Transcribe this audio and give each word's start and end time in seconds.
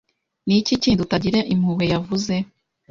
Ni 0.45 0.55
iki 0.61 0.73
kindi 0.81 0.99
utagira 1.05 1.39
impuhwe 1.53 1.85
yavuze 1.93 2.33